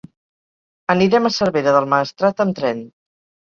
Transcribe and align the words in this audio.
Anirem 0.93 1.29
a 1.29 1.33
Cervera 1.35 1.75
del 1.77 1.87
Maestrat 1.93 2.43
amb 2.47 2.59
tren. 2.63 2.83